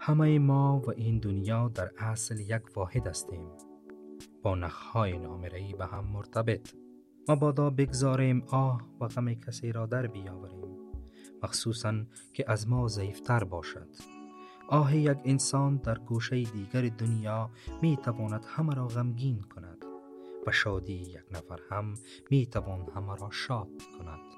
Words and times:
همه 0.00 0.38
ما 0.38 0.82
و 0.86 0.90
این 0.90 1.18
دنیا 1.18 1.68
در 1.68 1.90
اصل 1.98 2.40
یک 2.40 2.62
واحد 2.76 3.06
هستیم. 3.06 3.48
با 4.42 4.54
نخهای 4.54 5.18
نامرئی 5.18 5.74
به 5.74 5.86
هم 5.86 6.04
مرتبط. 6.04 6.74
مبادا 7.28 7.70
بگذاریم 7.70 8.42
آه 8.46 8.82
و 9.00 9.06
غم 9.06 9.34
کسی 9.34 9.72
را 9.72 9.86
در 9.86 10.06
بیاوریم. 10.06 10.76
مخصوصا 11.42 12.04
که 12.32 12.44
از 12.48 12.68
ما 12.68 12.88
ضعیفتر 12.88 13.44
باشد. 13.44 13.88
آه 14.68 14.96
یک 14.96 15.18
انسان 15.24 15.76
در 15.76 15.98
گوشه 15.98 16.42
دیگر 16.42 16.82
دنیا 16.82 17.50
می 17.82 17.96
تواند 17.96 18.44
همه 18.48 18.74
را 18.74 18.86
غمگین 18.86 19.40
کند 19.40 19.84
و 20.46 20.52
شادی 20.52 20.92
یک 20.92 21.24
نفر 21.30 21.58
هم 21.70 21.94
می 22.30 22.46
تواند 22.46 22.90
همه 22.94 23.16
را 23.16 23.30
شاد 23.30 23.68
کند. 23.98 24.37